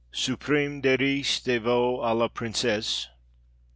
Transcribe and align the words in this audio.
| 0.07 0.11
Suprême 0.11 0.81
de 0.81 0.97
Ris 0.97 1.41
de 1.43 1.59
Veau 1.59 2.01
à 2.01 2.17
la 2.17 2.27
Princesse. 2.27 3.07